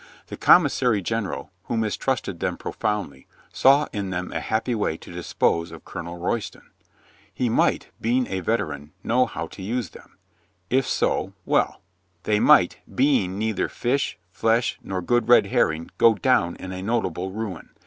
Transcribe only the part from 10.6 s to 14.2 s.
If so, well. They might, being neither fish,